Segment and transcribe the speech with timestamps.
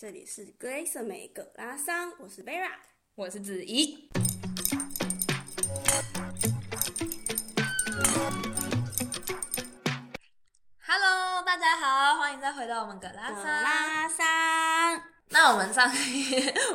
[0.00, 2.70] 这里是 Grace 美格拉桑，我是 Vera，
[3.16, 4.08] 我是子怡。
[10.80, 13.44] Hello，大家好，欢迎再回到我们格拉桑。
[13.44, 15.02] 葛拉桑。
[15.32, 15.88] 那我们上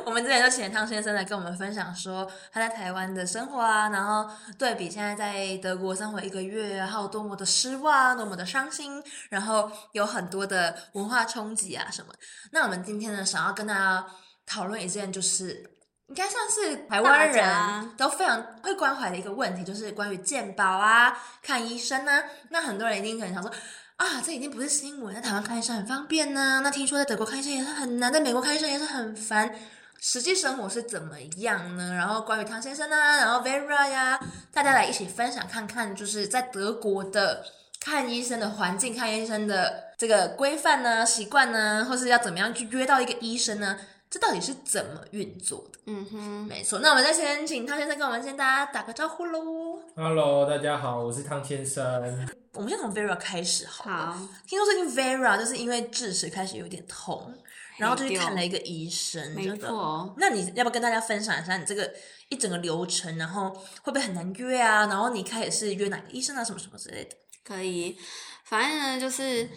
[0.06, 4.26] 我们之前就请汤先生来跟我们分享说他在台湾的生活啊，然后
[4.58, 12.08] 对比现在在德国生活一个月，还有多么的失望，多么的伤心，然后有很多的文化冲击啊什么。
[12.50, 14.06] 那我们今天呢，想要跟大家
[14.46, 15.62] 讨论一件，就是
[16.06, 22.24] 应该算是台湾人都非常会关怀的一个问题，就是关于健保啊、看医生啊。
[22.48, 23.52] 那很多人一定可能想说。
[23.96, 25.14] 啊，这已经不是新闻。
[25.14, 29.54] 在台湾看医生很方便呢、那听说在德国看医生也是很难，在美国看医生也是很烦。
[29.98, 31.94] 实际生活是怎么样呢？
[31.94, 34.20] 然后关于汤先生啊，然后 Vera 呀，
[34.52, 37.42] 大家来一起分享看看，就是在德国的
[37.80, 43.78] 看医生的环境、看医生的这个规范呢、习惯呢，或是要怎么样去约到一个医生呢？
[44.08, 45.80] 这到底是怎么运作的？
[45.86, 46.78] 嗯哼，没错。
[46.78, 49.82] 那我们再先请汤先生跟我们先大家打个招呼喽。
[49.96, 51.84] Hello，大家好，我是汤先生。
[52.52, 54.12] 我们先从 Vera 开始好了。
[54.12, 54.28] 好。
[54.46, 57.34] 听说最近 Vera 就是因为智齿开始有点痛，
[57.78, 59.34] 然后就去看了一个医生。
[59.34, 60.14] 没错。
[60.18, 61.92] 那你要不要跟大家分享一下你这个
[62.28, 63.18] 一整个流程？
[63.18, 63.50] 然后
[63.82, 64.86] 会不会很难约啊？
[64.86, 66.44] 然后你开始是约哪个医生啊？
[66.44, 67.16] 什么什么之类的？
[67.44, 67.98] 可以。
[68.44, 69.48] 反正呢，就是。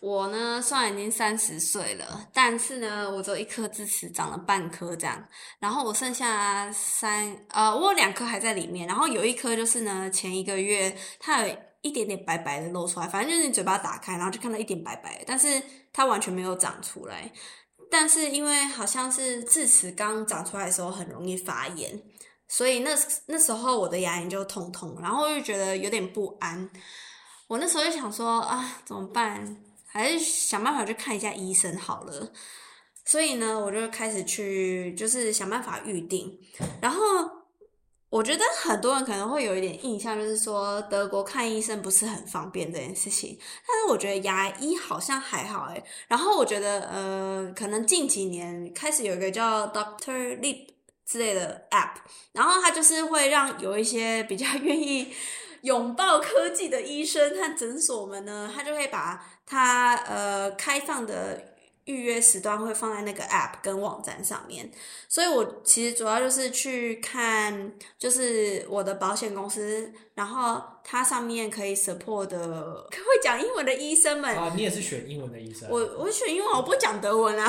[0.00, 5.26] 我呢，虽然已经三十岁了，但是呢，我只有一颗智齿长了半颗这样，
[5.58, 15.60] 然后我剩下三，呃，我有两颗还在里面，然后有一颗就是呢，前一个月它有一点点白白的露出来，反正就是你嘴巴打开，然后就看到一点白白的，但是
[15.92, 17.32] 它完全没有长出来。
[17.90, 22.02] 但是因为好像是智齿刚长出来的时候很容易发炎，
[22.48, 22.90] 所以那
[23.26, 26.68] 那时候我的牙龈就痛痛，然后就觉得有点不安。
[27.48, 29.56] 我那时候就想说啊，怎么办？
[29.86, 32.30] 还是想办法去看一下医生好了，
[33.04, 36.38] 所以呢，我就开始去，就是想办法预定。
[36.80, 37.00] 然后
[38.08, 43.38] 我觉得很多人可能会有一点印象，就是说德国看医生不是很方便这件事情。
[43.66, 45.84] 但是我觉得牙医好像还好诶。
[46.08, 50.68] 然后我觉得呃，可能近几年开始有一个叫 Doctor Lip
[51.04, 51.96] 之类的 App，
[52.32, 55.12] 然后它就是会让有一些比较 愿意
[55.62, 59.24] 拥抱科技的医生和诊所们呢，他就会把。
[59.48, 61.40] 他呃开放的
[61.84, 64.68] 预约时段会放在那个 app 跟网站上面，
[65.08, 75.68] 所以我其实主要就是去看，就是我的保险公司，然后它上面可以 support 的会讲英文的医生们啊，你也是选英文的医生？
[75.70, 77.48] 我我选英文，我不讲德文啊，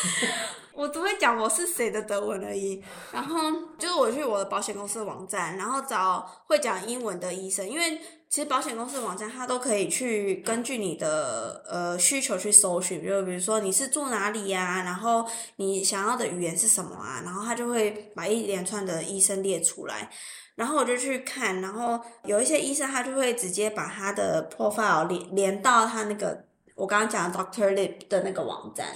[0.76, 2.82] 我只会讲我是谁的德文而已。
[3.10, 8.00] 然后就是我去我的保险公司的网站，然后找会讲英文的医生，因为。
[8.28, 15.24] 其实保险公司的网站，它都可以去根据你的呃需求去搜寻，就比如说你是住哪里呀，然后
[15.56, 20.10] 你想要的语言是什么啊，然后它就会把一连串的医生列出来，
[20.56, 26.44] 然后我就去看，然后有一些医生他就会直接把他的 profile 连连到他那个
[26.74, 28.88] 我刚刚讲的 Doctor Lip 的那个网站。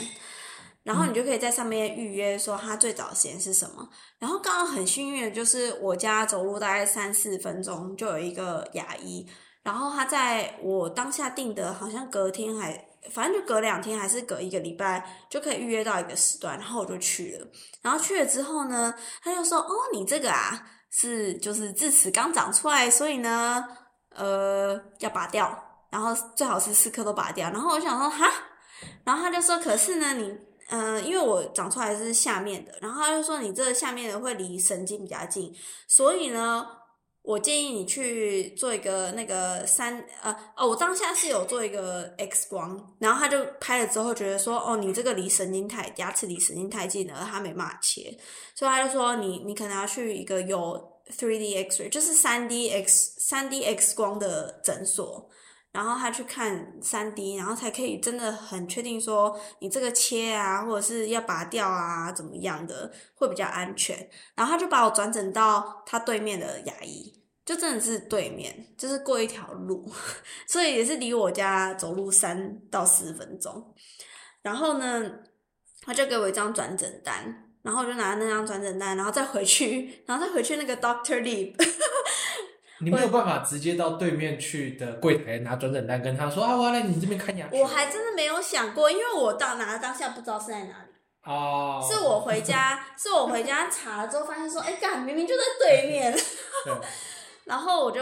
[0.82, 3.86] 然后你就可以在上面预约，说他最早的时间是什么。
[4.18, 9.26] 然后刚刚很幸运的就是我家走路大概三四分钟就有一个牙医，
[9.62, 12.82] 然后他在我当下定的，好像隔天还，
[13.12, 17.46] 反正就隔两天还是隔一个礼拜就可以预约到一个时段，然后我就去了。
[17.82, 23.62] 然后去了之后呢，他就说：“哦，你这个啊是就是智齿刚长出来，所以呢，
[24.14, 25.56] 呃，要拔掉，
[25.90, 28.26] 然后最好是四颗都拔掉。”然后我想说：“哈。”
[29.04, 30.34] 然后他就说：“可是呢，你。”
[30.70, 35.52] 嗯、因为我长出来是下面的，然后他就说你这个下面的会离神经比较近，
[35.88, 36.64] 所以呢，
[37.22, 48.16] 我建议你去做一个那个三呃哦，我当下是有做一个 X 光，然后他就拍了之后觉得说哦，你这个离神经太牙齿离神经太近了，他没办法切，
[48.54, 50.80] 所以他就说你你可能要去一个有
[51.10, 55.28] 3D X-ray，就是三 D X 三 D X 光的诊所。
[55.72, 63.96] 然后他去看三 D，然后才可以真的很确定说你这个切啊，或者是要拔掉啊，怎么样的会比较安全。
[64.34, 69.88] 然后他就把我转诊到他对面的牙医，就真的是对面，就是过一条路，
[70.48, 73.72] 所以也是离我家走路三到四分钟。
[74.42, 75.20] 然后呢，
[75.82, 81.54] 他就给我一张转诊单，然后我就拿那张转诊单，然后再回去，然后再回去那个 Doctor Lip。
[82.82, 87.48] 你没有办法直接到对面去的柜台拿转诊单，跟他说啊，我要来你这边看牙。
[87.52, 90.90] 我还真的没有想过，因为我到拿的当下不知道是在哪里。
[91.24, 91.86] 哦。
[91.86, 96.12] 是我回家，是我回家查了之后发现说，哎、欸，干，明明就在对面。
[96.12, 96.74] 对。
[97.44, 98.00] 然后我就，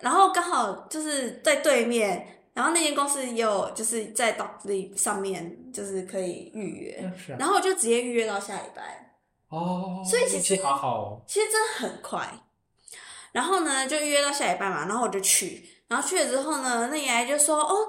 [0.00, 9.14] 然后刚好就是在对面，然后那间公司也有就是在 Doctly 上面就是可以预约，啊然后我就直接预约到下礼拜，
[9.48, 11.22] 哦，所以其实好好哦。
[11.26, 12.26] 其实真的很快。
[13.36, 17.86] 然后呢，就预约到下礼拜嘛，然后我就去，然后去了之后呢，那爷爷就说，哦，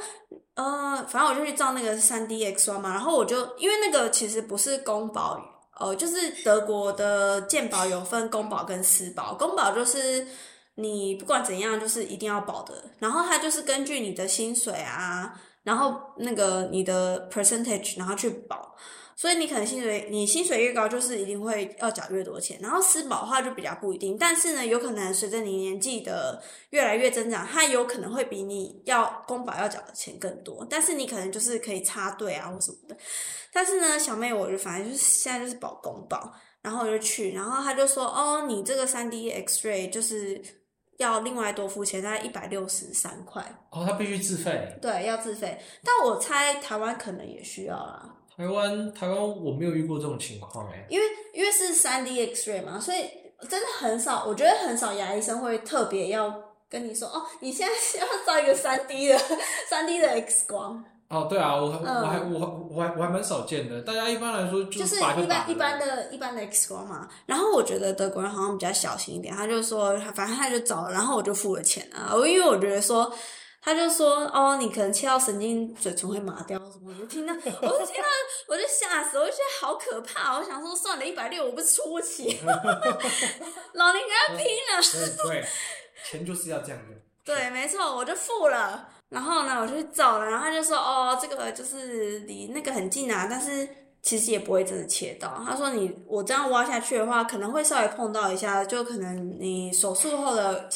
[0.55, 5.41] 呃，反正我就去照那个三 D X 光嘛，然后我就因为那个其实不是公保，
[5.79, 10.27] 呃，就是德国的健保有分公保跟私保，公保就是
[10.75, 15.33] 你不管怎样就是一定要保的，然后它就是根据你的薪水啊，
[15.63, 18.75] 然后那个你的 percentage，然后去保。
[19.19, 22.59] 所以你可能薪水，你薪水越高，就是一定会要缴越多钱。
[22.61, 30.63] 然后私保的话就比较不一定，但是呢，有可能随着你年纪的越来越增长，它有可能会比你要公保要缴的钱更多。
[30.69, 32.95] 但是你可能就是可以插队啊或什么的。
[33.51, 36.31] 但是呢，小妹我就反正就是现在就是保公保，
[36.61, 40.39] 然后我就去，然后他就说哦，你这个三 D X-ray 就是
[40.97, 43.43] 要另外多付钱，大概一百六十三块。
[43.71, 44.77] 哦，他必须自费。
[44.79, 45.57] 对，要自费。
[45.83, 48.13] 但我猜台湾可能也需要啦。
[48.37, 52.99] 台湾台湾我没有遇过这种情况哎，因为因为是三 D X-ray 嘛，所以
[53.49, 56.31] 真的很少，我觉得很少牙医生会特别要
[56.69, 59.17] 跟你说哦，你现在是要照一个三 D 的
[59.67, 60.85] 三 D 的 X 光。
[61.09, 67.09] 哦，对啊，我我还我还我还我还蛮少见的，大家一般来说就就是一般一般的一般的 X 光嘛。
[67.25, 72.13] 然后我觉得德国人好像比较小心一点，他就说反正他就找了，然后我就付了钱啊。
[72.13, 73.11] 我因为我觉得说。
[73.59, 78.07] 他就说：“哦，你可能切到神经，嘴唇会麻掉什么？”我就听到，我就听到，
[78.47, 80.37] 我就吓死，我就觉得好可怕。
[80.37, 82.39] 我想说，算了，一百六我不出不起，
[83.73, 85.27] 老林跟他拼了。
[85.27, 85.45] 对，
[86.09, 86.95] 钱就是要这样的。
[87.25, 88.87] 对，没错，我就付了。
[89.09, 90.25] 然后呢，我就去照了。
[90.25, 93.67] 然后他就说：“哦，这个就是离那个很近啊，但是
[94.01, 100.69] 其实也不会真的切到。”他说：“你我这样挖下去的话，可能会稍微碰到一下，就可能你手术后的。”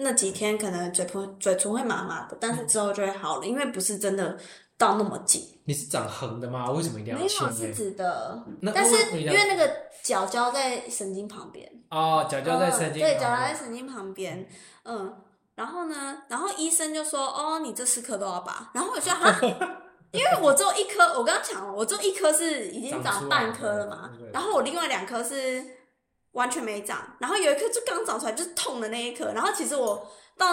[0.00, 4.38] 那几天可能嘴唇嘴唇会麻麻的，但是之后就会好了，因为不是真的
[4.76, 5.42] 到那么紧。
[5.64, 6.70] 你是长横的吗？
[6.70, 7.44] 为什么一定要切？
[7.44, 8.40] 没有，是直的。
[8.72, 9.68] 但是因为那个
[10.04, 11.68] 角胶在神经旁边。
[11.90, 13.10] 哦，角胶在神经、呃。
[13.10, 14.48] 对，角胶在神经旁边。
[14.84, 15.12] 嗯，
[15.56, 19.36] 然后呢，然后医生就说：“哦，你这四颗都要拔。”然后我就哈，
[20.12, 25.77] 因为我只有一颗，我刚刚讲了，我只有一颗是已经长半颗了嘛，然后我另外两颗是。
[26.38, 29.32] 完全没长，然后有一颗就刚长出来，就是痛的那一颗。
[29.32, 30.46] 然后其实我到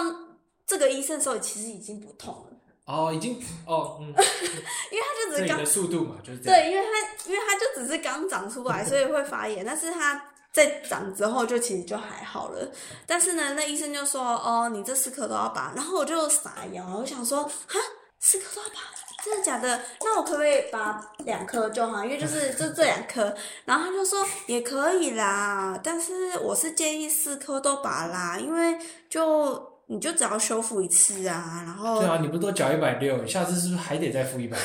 [0.66, 2.52] 这个医生的时候，其实已经不痛了。
[2.84, 4.06] 哦，已经哦，嗯，
[4.90, 6.40] 因为他就只是刚的速度嘛，就是。
[6.40, 9.64] 对，因为他因为他就只是刚长出来，所以会发炎。
[9.64, 12.68] 但是他在长之后，就其实就还好了。
[13.06, 17.78] 但是呢，那医生就说：“哦，你这四颗都要拔。”然后我就傻眼了，我想说：“哈，
[18.20, 18.80] 四颗都要拔。”
[19.26, 19.80] 真的假的？
[20.02, 22.04] 那我可不可以拔两颗就好？
[22.04, 23.34] 因为就是 就这两颗。
[23.64, 28.78] 然后他就说也可以啦，但是我是建议四颗都拔啦，因为
[29.10, 31.64] 就你就只要修复一次啊。
[31.66, 33.26] 然后对啊，你不是都缴一百六？
[33.26, 34.56] 下次是不是还得再付一百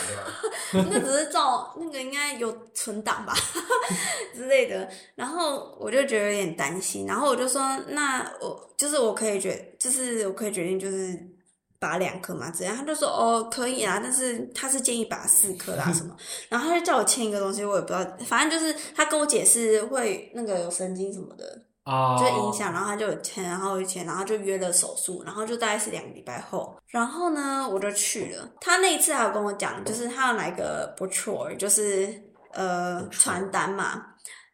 [0.72, 0.84] 六？
[0.88, 3.34] 那只是照那个应该有存档吧
[4.36, 4.88] 之类的。
[5.16, 11.20] 然后我就觉得有点担心，然后我就说那我就是我可以决，就是我可以决定就是。
[11.82, 12.78] 拔两颗嘛，这样？
[12.78, 16.16] 他就说哦可以啊，但是他是建议拔四颗啦 什么，
[16.48, 22.20] 然后他就叫我签一个东西，我也不知道，反正就是他跟我解释会那个有神经什么的，oh.
[22.20, 32.08] 就影响，然后他就有签，然后签，然后就约了手术，然后就大概是两个礼拜后，然后呢我就去了，他那一次还有跟我讲，就是他要来个 brochure，就是
[32.54, 34.06] 呃传单嘛，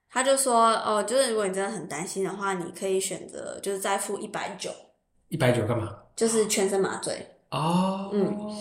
[0.10, 4.72] 他就说哦，就是如果你真的很担心的话，你可以选择就是再付一百九，
[5.28, 5.90] 一百九干嘛？
[6.18, 8.56] 就是全身麻醉哦，嗯，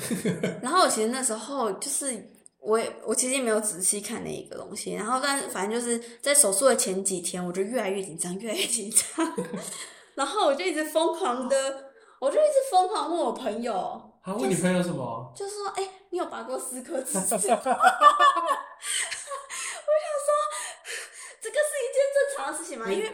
[0.60, 9.36] 然后我其实那时候就是我也我其实也没有仔细看那一个东西，然后但反正就是在手术的前几天，我就越来越紧张，越来越紧张，
[10.16, 13.74] 然后我就一直疯狂的，我就一直疯狂问我朋友，
[14.22, 15.32] 啊，问你朋友什么？
[15.36, 17.18] 就是、就是说，哎、欸，你有拔过四颗智齿？
[17.20, 17.68] 我想说，
[21.42, 22.90] 这个是一件正常的事情嘛？
[22.90, 23.12] 因为。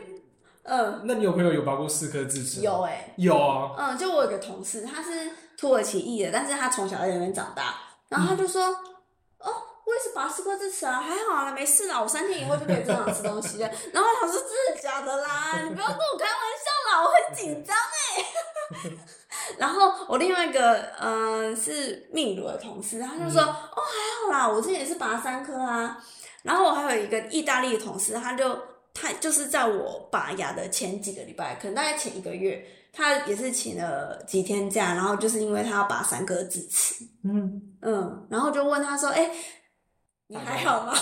[0.72, 2.60] 嗯，那你有朋友有拔过四颗智齿？
[2.60, 3.74] 有哎、欸，有啊。
[3.76, 7.74] 嗯，就我有个同事，他是土耳其裔的，但是他从小在那边长大，
[8.08, 8.76] 然后他就说，嗯、
[9.40, 9.52] 哦，
[9.84, 13.68] 我也是拔四颗智齿啊，还好啦，没事啦，我三天以后就可以正常吃东西了。
[13.92, 15.60] 然后他说真的假的啦？
[15.64, 18.90] 你不要跟我开玩笑啦，我很紧张哎。
[19.58, 26.00] 然后我另外一个嗯是秘鲁的同事，他就说、嗯、哦还好啦，我之前也是拔三颗啊。
[26.44, 28.69] 然后我还有一个意大利的同事，他就。
[29.00, 39.30] 他就是在我拔牙的前几个礼拜，可能大概前一个月，他也是请了几天假，然后就是因为他要拔三颗智齿，嗯嗯，然后就问他说：“哎、欸，
[40.26, 40.94] 你还好吗？”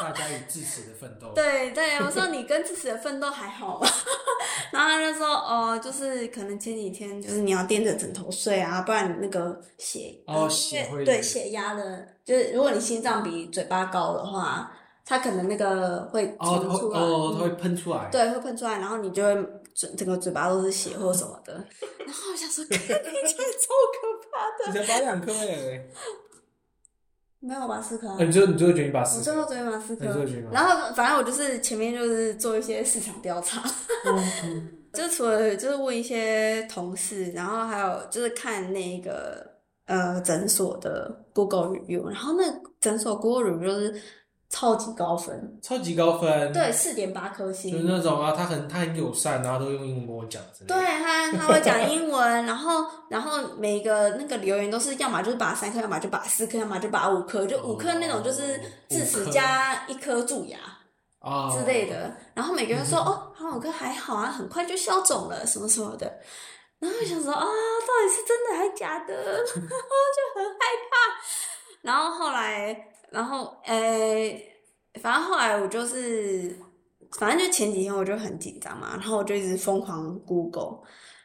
[0.00, 1.32] 大家与智齿的奋斗。
[1.34, 3.88] 对对，我说你跟智齿的奋斗还好吗？
[4.72, 14.72] 然后他就说，哦，就是可能前几天就是你要垫着枕头睡啊，不然你那个血哦血会对血压的，就是如果你心脏比嘴巴高的话，
[15.04, 19.34] 它可能那个会喷出来，哦，它会喷出来，对，会喷出来，然后你就会
[19.74, 21.52] 整整个嘴巴都是血或什么的。
[21.98, 25.84] 然后我想说，看起来超可怕的，你才拔两颗哎。
[27.40, 33.60] 没有拔四颗，你就你就决定拔四颗，我最后决定拔四颗，然后反正我就是前面就是做一些市场调查，
[34.94, 39.44] 就除了就是问一些同事，然后还有就是看那个
[39.86, 42.44] 呃诊所的 Google review，然后那
[42.78, 44.02] 诊所 Google review 就是。
[44.52, 60.58] 超级高分，超级高分，对，四点八颗星，就是那种啊，他很他很友善，然后都用英文跟我讲，对，他他会讲英文， 然后然后每个那个留言都是要么就是拔三颗，要么就拔四颗，要么就拔五颗，就五颗那种就是智齿加一颗蛀牙
[61.20, 66.12] 啊之类的，然后每个人说哦，好五颗还好啊，很快就消肿了什么什么的，
[66.78, 70.58] 然后想说啊，到底是真的还是假的， 然后就很害
[70.90, 72.91] 怕，然后后来。
[73.12, 74.30] 然后，诶、
[74.94, 76.56] 欸，反正后来我就是，
[77.18, 80.80] 反正就前几天我就很紧张嘛，然后我就一直疯狂 Google，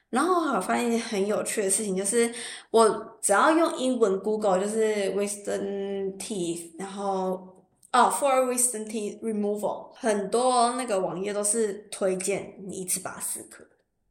[0.10, 2.30] 然后我发现一件很有趣的事情，就是
[2.72, 13.64] 我只要用英文 Google，就是 wisdom teeth，然后哦，for wisdom teeth removal，很多那个网页都是推荐你一次拔四颗。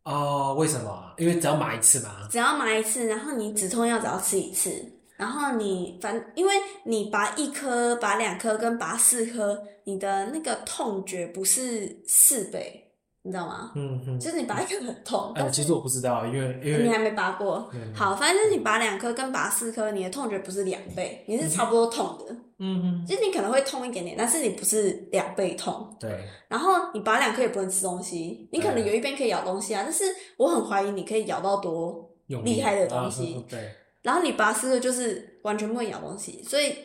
[0.05, 1.13] 哦，为什么？
[1.19, 2.29] 因为只要买一次嘛。
[2.31, 4.71] 只要买一次，然后你止痛药只要吃一次。
[5.17, 6.53] 然后你反，因为
[6.85, 12.91] 你拔一颗、拔两颗跟拔四颗，你的那个痛觉不是四倍，
[13.23, 13.73] 你知道吗？
[13.75, 14.21] 嗯嗯。
[14.21, 15.33] 就是你拔一颗很痛。
[15.35, 17.71] 哎、呃，其实我不知道，因为因为你还没拔过。
[17.73, 22.37] 嗯、好，反正就是你拔两颗跟拔四颗，你的痛觉不是两倍，你是差不多痛的。
[22.59, 23.07] 嗯哼。
[23.07, 25.97] 就是你可能会痛一点点，但是你不是两倍痛。
[25.99, 26.25] 对。
[26.49, 30.05] 然后你拔两颗也不能吃东西，你可能有一边可以咬东西啊，但是
[30.37, 32.11] 我很怀疑你可以咬到多
[32.45, 33.35] 厉害的东西。
[33.35, 33.59] 啊、 对。
[34.07, 36.77] 然后你拔丝的就是完全不会咬东西，所以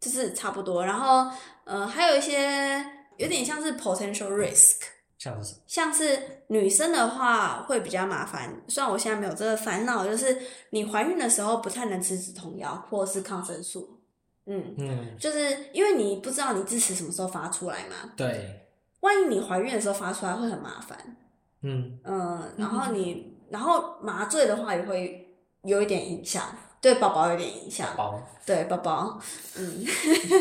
[0.00, 0.84] 就是差不多。
[0.84, 1.30] 然后
[1.62, 2.84] 呃，还有一些
[3.18, 4.80] 有点像是 potential risk，
[5.16, 5.54] 像是？
[5.68, 6.18] 像是
[6.48, 8.60] 女生的话会比较麻烦。
[8.66, 10.36] 虽然我现在没有这个烦恼，就是
[10.70, 14.00] 你怀孕的时候不太能吃止痛药或者是抗生素。
[14.46, 18.10] 嗯嗯，就是因为你不知道你智齿什么时候发出来嘛。
[18.16, 18.60] 对。
[19.02, 21.16] 万一你怀孕的时候发出来会很麻烦。
[21.62, 25.22] 嗯嗯，然后你然后麻醉的话也会。
[25.66, 26.44] 有一点影响，
[26.80, 28.22] 对宝宝有点影响，宝宝。
[28.46, 29.20] 对宝宝，
[29.56, 29.84] 嗯，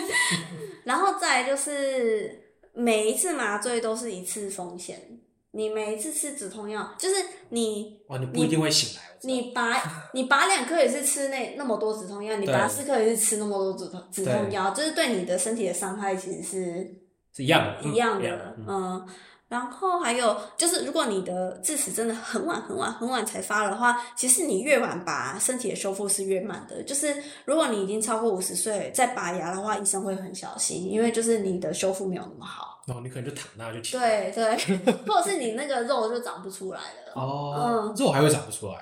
[0.85, 5.19] 然后再来就是每一次麻醉都是一次风险，
[5.51, 7.15] 你每一次吃止痛药，就是
[7.49, 9.81] 你哦，你不一定会醒来，你，你拔
[10.13, 16.95] 你拔两颗也是吃那那么多止痛药，你拔四颗也是吃那么多止痛止痛药，就是对你的身体的伤害其实是
[17.35, 18.65] 是一样的，一样的，嗯。
[18.67, 19.07] 嗯
[19.55, 26.83] 然后还有就是，如果你的智齿真的很晚很晚很晚才发的话，其实你越晚拔，身体的修复是越慢的。
[26.83, 32.83] 就是如果你已经超过五十岁再拔牙的话，医生会很小心，因为就是你的修复没有那么好。
[32.87, 34.29] 哦，你可能就躺那就起来。
[34.29, 37.13] 对对，或者是你那个肉就长不出来了。
[37.15, 38.75] 哦，嗯，肉还会长不出来？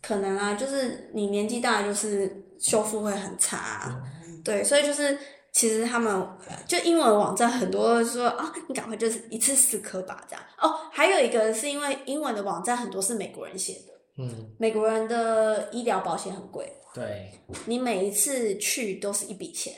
[0.00, 4.00] 可能啊，就是你年纪大，就是修复会很差。
[4.28, 5.18] 嗯，对，所以就是。
[5.54, 6.28] 其实他们
[6.68, 10.44] 就英文网站很多说啊，你赶快就是一次四颗吧，这样。
[10.60, 10.74] 哦。
[10.92, 17.32] 还有一个是因为英文的网站很多是美国人写的，嗯，美国人的医疗保险很贵，对，
[17.66, 19.72] 你每一次去都是一笔钱，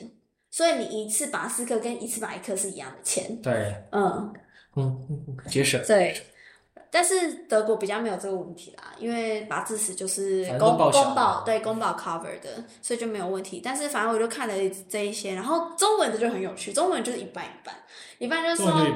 [0.51, 4.33] 所以你一次拔四颗跟一次拔一颗是一样的钱，对，嗯
[4.77, 6.17] 嗯，节省，对。
[6.91, 13.61] 但是德国比较没有这个问题啦，因为拔智齿就是公公保对公保 cover 的，所以就没有问题。
[13.63, 14.55] 但是反正我就看了
[14.89, 17.75] 这一些，然后中文的就很有趣，中文就是一半一半，
[18.19, 18.87] 一半就说，就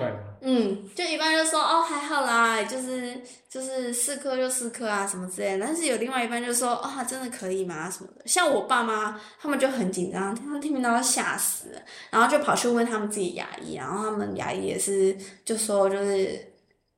[0.43, 5.67] 嗯，就一半就说哦还好啦，就是就是四颗就四颗啊什么之类的。
[5.67, 8.27] 但是有另外一半就说啊、哦、真的可以吗什么的？
[8.27, 11.81] 像我爸妈他们就很紧张，他们听到吓死了，
[12.11, 16.53] 然后就跑去问他们自己牙医，然后他们牙医也是就说就是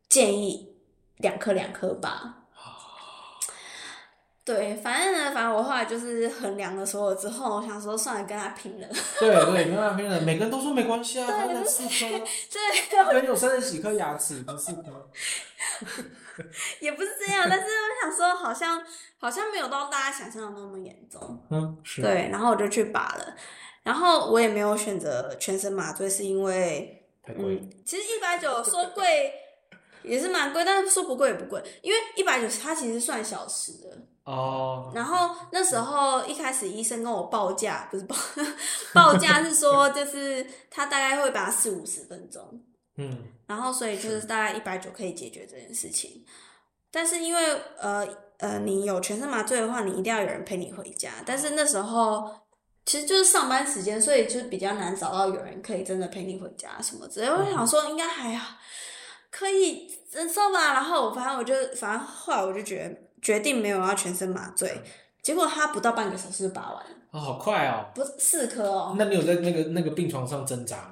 [0.08, 0.71] 建议。
[1.18, 2.44] 两颗两颗吧，
[4.44, 8.88] 对，反正呢，反正我后来就是衡量了所有之后，我想说算了，跟他拼了。
[9.20, 10.20] 对对，跟他拼了。
[10.20, 12.08] 每个人都说没关系啊，反正四颗。
[12.50, 15.10] 对，他有三十几颗牙齿，不是四颗。
[16.80, 18.84] 也不是这样，但是我想说，好像
[19.18, 21.40] 好像没有到大家想象的那么严重。
[21.50, 22.02] 嗯，是。
[22.02, 23.36] 对，然后我就去拔了，
[23.84, 29.34] 然后我也没有选择全身麻醉，是因为嗯，其实一百九说贵。
[30.04, 34.90] 也是蛮贵，但是说不贵也不贵，因为一百九十它其实算小时的哦。
[34.94, 38.16] 然后那时候一开始医生跟我报价，不是报
[38.94, 42.62] 报价是说，就是他大概会把四五十分钟。
[42.98, 46.24] 嗯，然后所以就是大概一百九可以解决这件事情。
[46.90, 47.42] 但是因为
[47.78, 48.06] 呃
[48.36, 51.10] 呃，你有全身麻醉的话，你一定要有人陪你回家。
[51.24, 52.30] 但是那时候
[52.84, 57.28] 其实就是上班时间，所以就比较难找到有人可以真的陪你回家什么之类。
[57.28, 58.58] 我想说应该还好，
[59.32, 60.74] 可以忍受吧。
[60.74, 64.80] 然后反正我就反正后来我就决决定没有要全身麻醉，
[65.20, 66.90] 结果他不到半个小时就拔完了。
[67.10, 67.86] 哦，好快哦！
[67.94, 68.94] 不是四颗哦。
[68.96, 70.91] 那你有在那个那个病床上挣扎吗？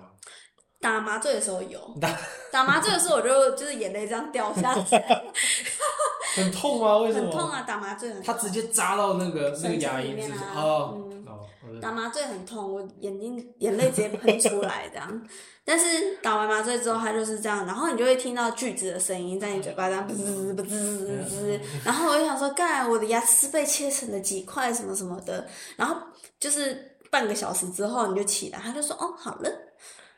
[0.80, 2.08] 打麻醉的时候有， 打
[2.50, 5.22] 打麻醉的时候我就就是眼泪这样掉下来，
[6.34, 6.96] 很痛吗？
[6.98, 7.30] 为什么？
[7.30, 7.62] 很痛啊！
[7.66, 10.52] 打麻醉很痛，他直接扎到那个那个牙龈里面啊。
[10.56, 11.46] 哦，嗯哦，
[11.82, 15.22] 打麻醉很痛，我眼睛眼泪直接喷出来这样。
[15.64, 25.46] 但是打完麻醉之后，他就是这样，然后你就会听到锯子的声音在你嘴巴这样滋滋滋滋滋，然后我就想说，干，我的牙齿被切成了几块什么什么的。
[25.76, 25.94] 然后
[26.40, 29.50] 就是半个小时之后你就起来，他就说，哦，好了。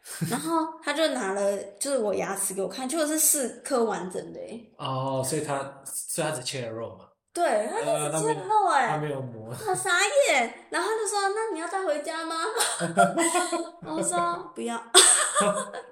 [0.31, 4.41] 然后他就拿了，就是我牙齿给我看，结果是四颗完整的
[4.77, 7.07] 哦，所以他所以他只切了肉嘛？
[7.33, 9.55] 对，他就只切了肉哎，他没有磨。
[9.67, 9.91] 我傻
[10.29, 12.35] 眼，然后他就说：“那你要带回家吗？”
[13.87, 14.77] 我说：“不要。”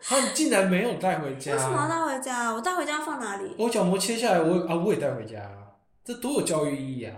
[0.03, 1.53] 他竟然没有带回家？
[1.53, 2.53] 为什么要带回家？
[2.53, 3.55] 我带回家放哪里？
[3.59, 5.41] 我角膜切下来，我啊我也带回家，
[6.05, 7.17] 这多有教育意义啊！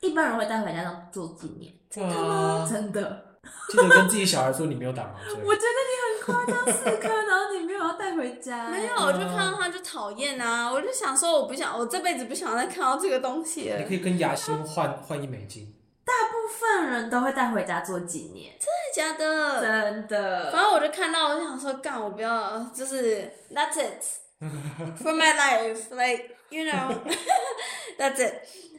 [0.00, 2.66] 一般人会带回家当做纪念，真的吗？
[2.70, 3.26] 真的。
[3.70, 5.34] 记得跟自己小孩说你没有打麻醉。
[5.34, 8.68] 我觉得你很夸张，四颗，然后你没有要带回家。
[8.70, 10.70] 没有，我就看到他就讨厌啊！
[10.70, 13.78] 我就想说，我不想，我这辈子不想再看到这个东西了。
[13.78, 15.74] 你可以跟牙心换换一美金。
[16.04, 19.60] 大部分人都会带回家做纪念，真的假的？
[19.60, 20.50] 真的。
[20.50, 24.02] 反正我就看到，我就想说，干，我不要，就是 That's it
[25.00, 26.96] for my life, like you know,
[27.98, 28.34] that's it。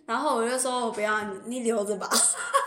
[0.06, 2.10] 然后我就说，我不要你，你留着吧。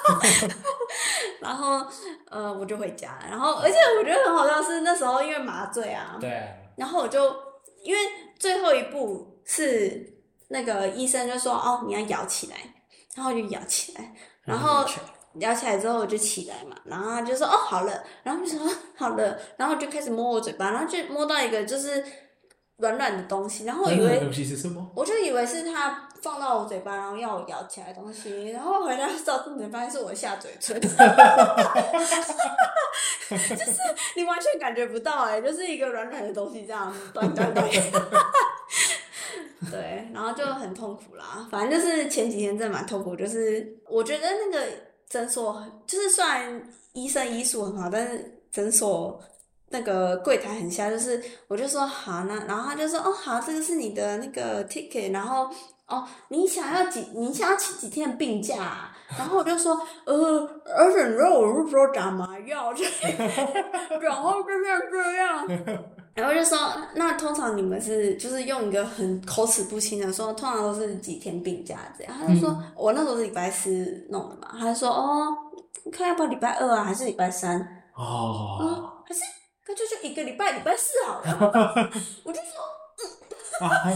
[1.40, 1.86] 然后，
[2.30, 3.18] 呃，我就回家。
[3.28, 6.42] 然后，而且我觉得很好笑是那时候因为麻醉啊，对。
[6.76, 7.34] 然后我就
[7.82, 8.00] 因为
[8.38, 10.14] 最后一步是
[10.48, 12.56] 那个医生就说，哦，你要咬起来，
[13.14, 14.84] 然后我就咬起来，然后
[15.40, 22.04] 咬起来之后我就起来嘛，然后他就说，哦，好了，然后就说好了，然后就开始摸我嘴巴，然后就摸到一个就是
[22.78, 24.90] 软软的东西，然后我以为东西是什么？
[24.94, 26.08] 我就以为是他。
[26.24, 30.88] 放到我嘴巴，然后要我咬起来的东西， 然后回家照正嘴发现是我的下嘴唇， 就
[33.36, 33.72] 是
[34.16, 37.68] 你完全感觉不到哎，就是一个软软的东西这样断断断，
[39.70, 41.46] 对，然后就很痛苦啦。
[41.50, 44.66] 反正就是前几天真的蛮痛苦，就是我觉得那个
[45.06, 46.62] 诊所就是虽然
[46.94, 49.22] 医生医术很好，但是诊所
[49.68, 55.50] 那个柜台很瞎，就是我就说好那，然后他就说哦好，这个是你的那个 ticket，然后。
[55.86, 57.00] 哦，你想要几？
[57.14, 58.90] 你想要请几天的病假啊？
[59.18, 60.40] 然后我就说，呃，
[60.76, 62.72] 而且你知道我是说打麻药，
[64.00, 65.46] 然后就是这样，
[66.14, 66.58] 然后就说，
[66.94, 72.14] 那通常你们是就是用一个很口齿不清的说，通常都是几天病假这样。
[72.18, 75.36] 他就说，嗯、我那时候是礼拜四弄的嘛，他就说，哦，
[75.92, 77.60] 看要不要礼拜二啊，还是礼拜三？
[77.94, 79.20] 哦，嗯、还是
[79.68, 81.90] 那就就一个礼拜，礼拜四好了。
[82.24, 82.48] 我就说，
[83.60, 83.68] 嗯。
[83.68, 83.92] 啊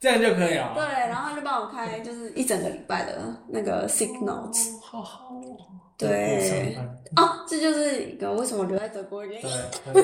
[0.00, 0.72] 这样就可以了。
[0.74, 4.74] 对，然后他就帮我开，就是一整个礼拜的那个 sick notes。
[4.76, 5.56] 哦、好好哦。
[5.98, 6.74] 对。
[7.16, 9.48] 哦，这就是一个为什么留在德国的原因。
[9.92, 10.02] 对，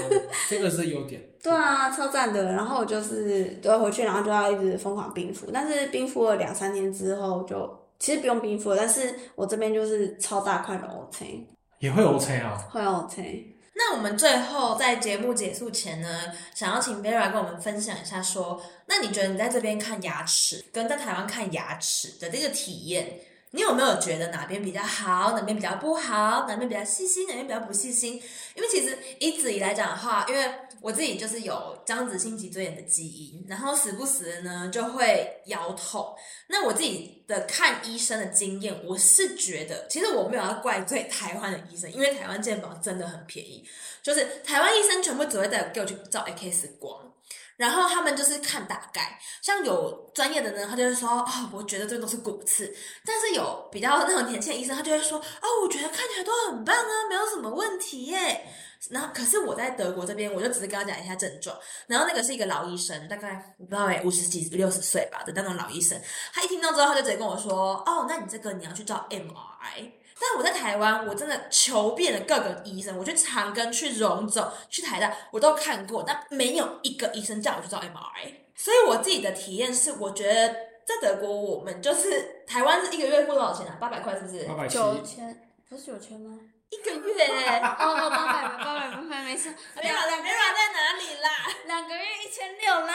[0.51, 1.23] 这个是优点。
[1.43, 2.53] 对啊，超赞的。
[2.53, 5.47] 然后我就是都要回去，然后就要一直疯狂冰敷。
[5.51, 8.77] 但是冰敷了两三天之后就，就其实不用冰敷了。
[8.77, 11.47] 但是我这边就是超大块的 O C。
[11.79, 12.59] 也会 O C 啊？
[12.71, 13.56] 会 O C。
[13.79, 23.21] 那我们最后在节目结束前呢，想要请 Vera 跟我们分享一下，说，那你觉得你在这边看牙齿，跟在台湾看牙齿的这个体验，
[23.53, 28.15] 你有没有觉得哪边比较好，哪边比较不好，哪边比较细心，哪边比较不细心？
[28.55, 36.15] 因为其实一直以来讲的话，因为我自己就是有张子欣脊椎炎的基因，然后时不时的呢就会腰痛。
[36.49, 43.67] 那我自己的看医生的经验，我是觉得，其实我没有要怪罪台湾的医生，因为台湾健保真的很便宜，
[44.03, 47.13] 就是台湾医生全部只会带我给我去照 X 光，
[47.57, 58.47] 然后他们就是看大概，像有专业的呢，他就会说，哦，我觉得这都是骨刺，但是有比较那种年轻的医生，他就会说，哦，我觉得看起来都很棒啊，没有什么问题耶。
[58.91, 61.57] 然后，可是我在德国这边，我就只是跟他讲一下症状。
[61.87, 66.01] 然后那个是一个老医生，大概我不知道哎，五十几、六十岁吧的那种老医生。
[66.33, 78.33] 他一听到之后，他就直接跟我说：“哦，那你这个你要去照 MRI。”但我在台湾，我真的求遍了各个医生，我去长庚、去荣总、去台大，我都看过，但没有一个医生叫我去照 MRI。
[78.55, 80.49] 所以我自己的体验是，我觉得
[80.87, 83.77] 在德国，我们就是台湾是一个月付多少钱啊？
[83.79, 84.45] 八百块是不是？
[84.45, 84.75] 八百七。
[84.75, 86.39] 九千，不是九千吗？
[86.71, 87.27] 一个月，
[87.61, 89.55] 哦哦，八百八百八百，没事。
[89.81, 91.29] 没有了，没有在哪里啦？
[91.67, 92.95] 两个月一千六啦。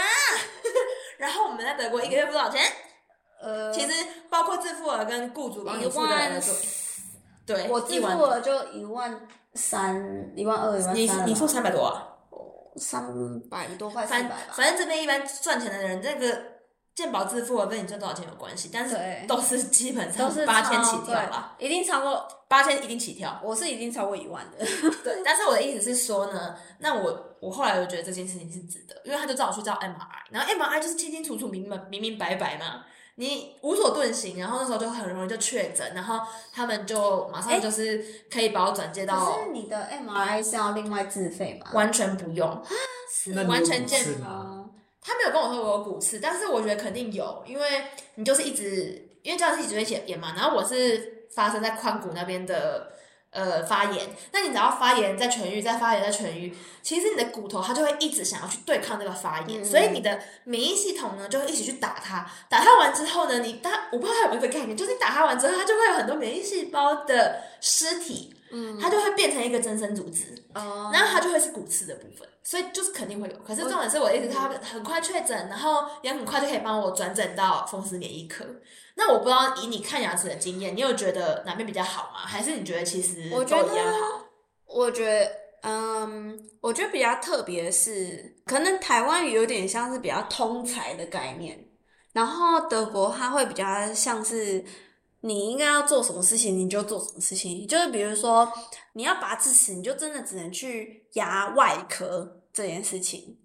[1.17, 2.61] 然后我们在德国一个月付多少钱？
[3.41, 6.47] 呃，其实包括自付额跟雇主帮你付的额度，
[7.45, 10.95] 对，我自付额就一万三、一万二、一万三。
[10.95, 12.07] 你你付三百多啊？
[12.77, 13.03] 三
[13.49, 16.41] 百多块，三百吧反正这边一般赚钱的人，这个
[16.93, 23.39] 健保自付额跟你赚多少钱有关系，但是都是基本上八千起跳吧，一定超过八千，一定起跳。
[23.43, 24.65] 我是已经超过一万的。
[25.03, 32.83] 对，但是我的意思是说呢，那我我后来就觉得这件事情是值得，因为他就叫我去照 MRI，然后 MRI 就是清清楚楚、明明明明白白嘛。
[33.15, 36.19] 你无所遁形，然后那时候就很容易就确诊，然后
[36.51, 39.19] 他们就马上就是可以把我转接到。
[39.25, 41.71] 可是你的 MRI 是要另外自费吗？
[41.73, 42.63] 完全不用，
[43.13, 44.60] 是完全健康。
[45.01, 47.85] 他没有跟我说我有骨刺，但是我觉得肯定有，因为
[48.15, 52.93] 你就是一直因为这样子一直会写炎嘛，然后我是发生在髋骨那边的。
[53.33, 73.35] 呃，发炎，那你只要发炎再痊愈，再发炎再痊愈，其实你的骨头它就会一直想要去对抗这个发炎，嗯、所以你的免疫系统呢就会一起去打它，打它完之后呢，你它我不知道它有没有这个概念，就是你打它完之后，它就会有很多免疫细胞的尸体，嗯，它就会变成一个增生组织，哦，然后它就会是骨刺的部分，所以就是肯定会有。
[73.47, 78.45] 可是重点是我的意思，它很快确诊，然后也很快就可以帮我转诊到风湿免疫科。
[78.95, 82.19] 那我不知道以你看牙齿的经验，你有觉得哪边比较好吗？
[82.25, 84.25] 还是你觉得其实都一样好？
[84.65, 85.31] 我觉得，
[85.63, 91.57] 嗯，我觉得比较特别的是，可能台湾有点像是比较通才的概念，
[92.11, 94.63] 然后德国它会比较像是
[95.21, 98.51] 你应该要做什么事情你就做什么事情，就是比如说
[98.93, 103.37] 你要拔智齿，你就真的只能去牙外科这件事情。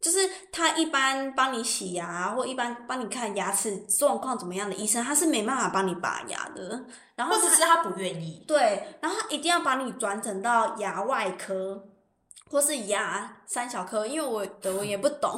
[0.00, 6.84] 就是他一般帮你洗牙，或一般帮你看牙齿状况怎么样的医生，他是没办法帮你拔牙的。
[7.16, 8.44] 然后或者是他不愿意。
[8.46, 11.88] 对，然后他一定要把你转诊到牙外科，
[12.50, 15.34] 或是牙三小科，因为我德文也不懂，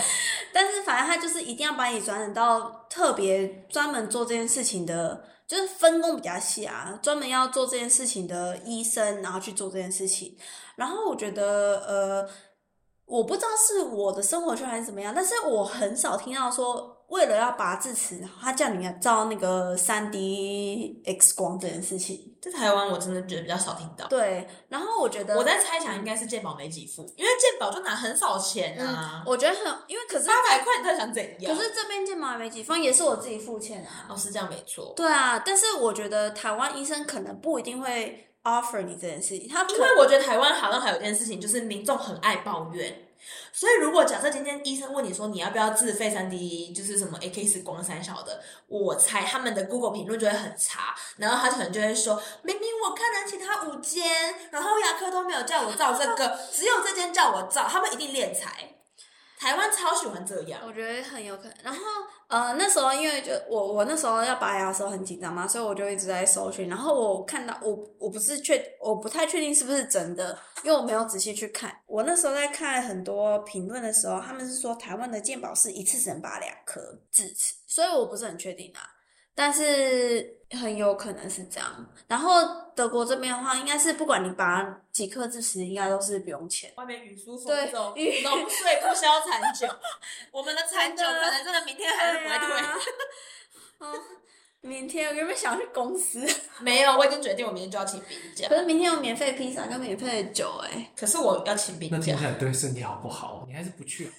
[0.58, 10.34] 但是反正他就是一定要把你转诊到特别专门做这件事情的，就是分工比较细啊，专门要做这件事情的医生，然后去做这件事情。
[10.76, 12.28] 然后我觉得，呃。
[13.04, 22.34] 我不知道是我的生活圈还是怎么样，但是我很少听到说，为了要拔智齿，他叫你照那个三 D X 光这件事情。
[22.40, 24.06] 在台湾，我真的觉得比较少听到。
[24.06, 29.22] 对，然后我觉得我在猜想，应该是健保没给付，因为健保就拿很少钱啊。
[29.22, 31.54] 嗯、我觉得很，因为可是八百块，你在想怎样？
[31.54, 34.06] 可是这边健保还没给付，也是我自己付钱啊。
[34.10, 34.92] 哦，是这样没错。
[34.96, 43.02] 对啊，但是我觉得台湾医生可能不一定会 offer 你这件事情，他因为我觉得台湾好像还有一件事情，就是民众很爱抱怨。
[43.52, 54.04] 所以，如果假设今天医生问你说你要不要自费三 D，就是什么 A K X 光三小的，我猜他们的 Google 评论就会很差，然后他可能就会说，明明我看了其他五间，
[54.50, 58.75] 然后牙科都没有叫我照这个，只有这间叫我照，他们一定敛财。
[59.38, 61.54] 台湾超喜欢这样，我觉得很有可能。
[61.62, 61.80] 然后，
[62.28, 66.68] 呃，那时候因为就我我那时候要拔牙的时候很紧张嘛，所以我就一直在搜寻。
[66.68, 71.76] 然后我看到我我不是确我不太确定是不是真的，因为我没有仔细去看。
[71.86, 76.80] 我那时候在看很多评论的时候，他们是说台湾的健保是一次只能拔两颗
[77.12, 78.95] 智齿，所以我不是很确定啊。
[79.36, 81.86] 但是很有可能是这样。
[82.08, 82.42] 然后
[82.74, 86.72] 德国这边的话，应该是不管你拔几颗智齿，应该都是不用钱。
[86.76, 89.68] 外面雨疏风骤，浓睡不消残酒。
[90.32, 92.48] 我们的残酒可能真的明天还是不会退。
[93.80, 93.92] 嗯，
[94.62, 96.26] 明天我有没有想去公司？
[96.60, 98.48] 没有，我已经决定我明天就要请病假。
[98.48, 100.90] 可是明天有免费披萨跟免费的酒哎、欸。
[100.96, 101.96] 可是我要请病假。
[101.98, 103.44] 那听起来对身体好不好？
[103.46, 104.10] 你还是不去。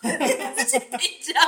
[0.00, 1.40] 自己比较，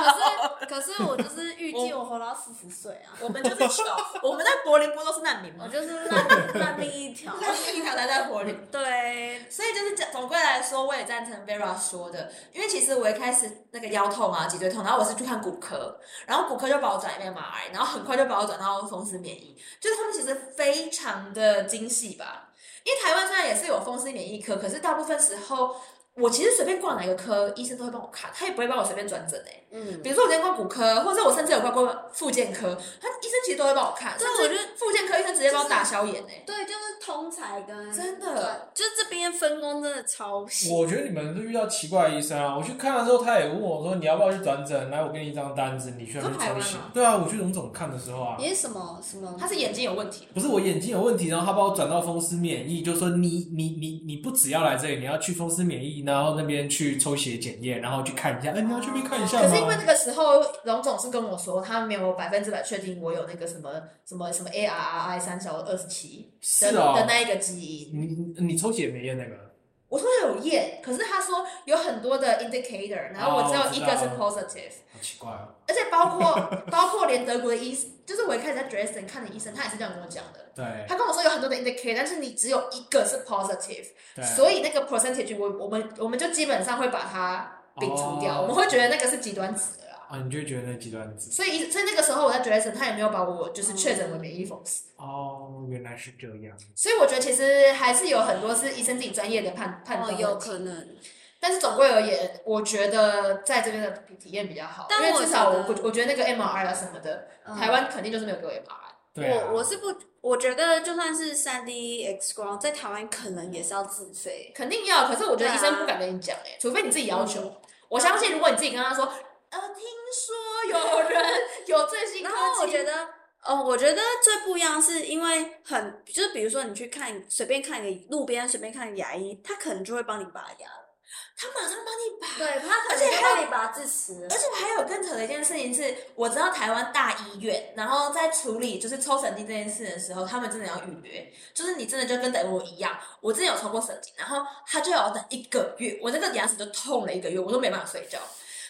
[0.67, 3.13] 可是可是我就是预计我活到四十岁啊！
[3.21, 3.85] 我们就是穷，
[4.23, 5.65] 我们在柏林不都是难民吗？
[5.67, 8.65] 我就是难难民一条，难 民一条才在柏林。
[8.71, 22.49] 对，所以就是总归来说，我也赞成 Vera 说的，因为其实我一开始那个腰痛啊、脊椎痛，然后我是去看骨科，然后骨科就把我转一遍 MRI，然后很快就把我转到风湿免疫，就是他们其实非常的精细吧。
[22.83, 25.75] 因为台湾虽然也是有风湿免疫科，可是大部分时候。
[26.15, 29.63] 我其实随便挂哪个科，医生都会帮我看，他也不会帮我随便转诊诶。
[29.73, 34.19] 嗯，比如说我今天挂骨科，或者我甚至有挂过复健科，他医生其实都会帮我看。
[34.19, 36.43] 所以我觉得复健科医生直接帮我打消炎诶。
[36.45, 40.69] 对，就是通才跟真的，就是这边分工真的超细。
[40.73, 42.57] 我觉得你们是遇到奇怪的医生啊！
[42.57, 44.89] 我去看的时候，他也问我说：“你要不要去转诊？
[44.89, 48.35] 来，我给你一张单子，你需要去抽血。”对啊，我去荣总看的时候啊。
[48.37, 49.33] 你是什么什么？
[49.39, 50.27] 他是眼睛有问题？
[50.33, 57.01] 不是我眼睛有问题，然后他把我转到风湿免疫，就说你你你你不只要来这里，你要去风湿免疫，然后那边去。
[57.01, 58.51] 抽血检验，然后去看一下。
[58.51, 59.41] 哎，你要去那边看一下？
[59.41, 63.71] 可是因为那个时候，龙总是跟我说，他没有百分之百确定我有那个什么
[64.05, 68.35] 什么什么 ARRI 三小二十七的的那一个基因。
[68.37, 69.50] 你你抽血没验那个？
[69.91, 75.49] 我说有验，可是他说有很多的 indicator，然后我只有一个是 positive，、哦、好奇怪哦。
[75.67, 76.33] 而且包括
[76.71, 80.45] 包括连德国的医生，就是我一开始在 Dresden 看的医生，他也是这样跟我讲的。
[80.55, 80.85] 对。
[80.87, 83.87] 他跟我说有很多的 indicator，但是你只有一个是 positive，
[84.23, 89.63] 所以那个 percentage 我我们我们就基本上会把它摒除掉、哦，我们会觉得那个是极端值。
[90.11, 94.83] 啊，你就觉得那极端值，所以所以那个时候我在 Dresden 他也没有把我就是确诊为免疫风湿。
[94.97, 96.57] 哦，原来是这样。
[96.75, 100.97] 所以我觉得其实还是有很多是医生自己专业的判判断、哦，有可能。
[101.39, 108.91] 但是总归而言，我觉得在这边的体验比较好，因为至少我我觉得那个 MRI 啊什么的，嗯、台湾肯定就是没有给我 MRI。
[109.13, 115.07] 对、啊，我我是不，我觉得就算是三 D X 光，在台湾可能也是要自费，肯定要。
[115.07, 117.55] 可是我觉得医生不敢跟你讲，哎，除非你自己要求、嗯。
[117.87, 119.09] 我相信如果你自己跟他说。
[119.51, 119.83] 呃，听
[120.15, 121.21] 说有人
[121.67, 122.31] 有最新科技。
[122.31, 123.07] 然后我觉得，
[123.43, 130.95] 哦，我觉得最不一样是因为很，就是比如说你去看随便看一个路边随便看个牙医，他可能就会帮你拔牙了，
[131.35, 134.27] 他马上帮你拔，对，他可能就帮你拔智齿。
[134.29, 148.19] 而且还有更扯的一件事情是，我知道台湾大医院，然后在处理就是抽神经这件事的时候，他们真的要预约，就是你真的就跟等我一样，我之前有抽过神经，然后他就要等一个月，我那个牙齿就痛了一个月，我都没办法睡觉。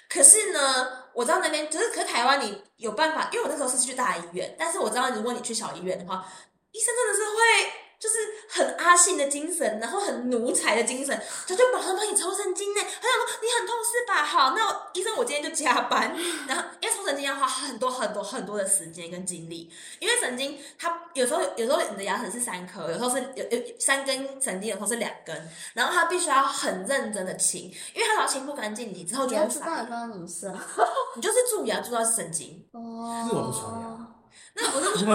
[0.09, 6.25] 可是呢，我知道那边就是，可是台湾你有办法，因为我那时候是去大医院，但是我知道如果你去小医院的话，
[6.71, 7.80] 医生真的是会。
[8.01, 8.15] 就是
[8.49, 11.15] 很阿信的精神，然后很奴才的精神，
[11.47, 12.81] 他就马上帮你抽神经呢。
[12.81, 14.25] 他想说你很痛是吧？
[14.25, 16.11] 好，那我医生我今天就加班。
[16.49, 30.67] 然后因为抽神经要花很多很多很多的时间跟精力，因为神经它有时候有时候你的牙齿是三颗，有时候是有有三根神经，有时候是两根，然后他必须要很认真的清，因为它只要清不干净，你之后就要知道你发生什么事啊？
[31.15, 32.67] 你就是蛀牙蛀到神经。
[32.71, 33.27] 哦。
[33.29, 34.07] 是我不刷牙。
[34.53, 35.05] 那不是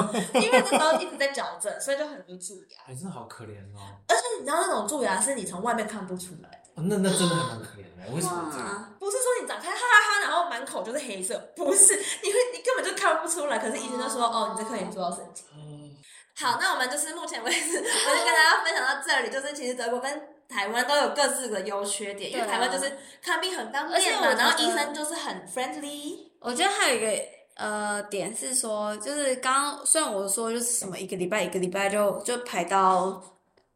[0.40, 2.78] 因为那时候一直在矫正，所以就很多蛀牙。
[2.84, 3.96] 还是好可怜哦。
[4.08, 6.58] 而且你知道那种蛀牙是你从外面看不出来的。
[6.76, 8.14] 哦、那那真的很可怜的。
[8.14, 8.94] 为什么这样？
[9.00, 13.58] 不是说你长开哈哈哈，然后满口就是黑色，不是，你会你根本就看不出来。
[13.58, 15.44] 可是医生就说，哦，你这颗已经蛀到神经。
[15.54, 15.96] 嗯。
[16.38, 19.30] 好，那我们就是目前为止，我就跟大家分享到这里。
[19.30, 26.30] 就是其实德国跟台湾都有各自的优缺点，因为台湾就是看病很方便嘛，然后医生就是很 friendly。
[26.40, 27.35] 我觉得还有一个。
[27.56, 33.22] 呃，点是说，就是刚刚虽然我说就是什么一个礼拜一个礼拜就就排到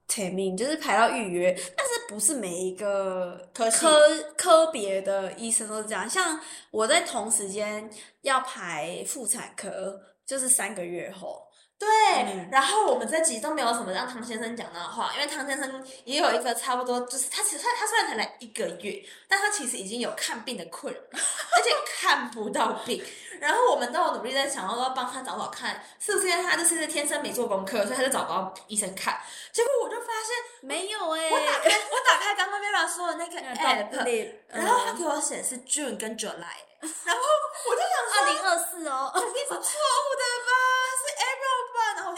[0.07, 3.99] termin，就是排到预约，但是不是每一个科科
[4.37, 6.09] 科别的医生都是这样。
[6.09, 6.39] 像
[6.71, 7.91] 我在同时间
[8.21, 11.50] 要排妇产科，就是三个月后。
[11.81, 11.89] 对、
[12.25, 23.03] 嗯，然后我们这集都没有什么让汤先生讲到的话，因为汤先生也有一个差不多，就是他其实他他虽然才来一个月，但他其实已经有看病的困扰，而且看不到病。
[23.41, 29.19] 然后我们都有努力在想，要要帮他找找看，是不是因为他就是天生没做功课，所以他就找不到医生看。
[29.51, 36.61] 结果我就发现没有哎、欸，我打开我打开刚刚 Vera 说的那个 app，然后他给我显示 June 跟 July，
[37.07, 37.23] 然后
[37.71, 40.53] 我就想说二零二四哦，肯定是错误的吧，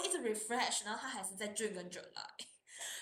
[0.03, 2.03] 一直 refresh，然后他还是在 June 跟 July。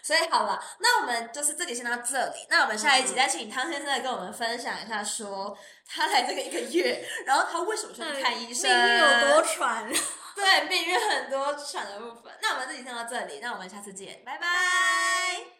[0.02, 2.46] 所以好了，那我们就是这里先到这里。
[2.48, 9.90] 那我们下一集再请汤先生来跟我们分享一下，说他来这个一个月，然后他为什么去看医生，命运有多喘？
[10.34, 12.32] 对，命运很多喘的部分。
[12.40, 15.50] 那我们这里先到这里，那我们下次见，拜拜。